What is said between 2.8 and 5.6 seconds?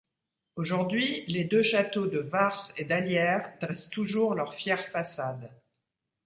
d’Allières dressent toujours leurs fières façades.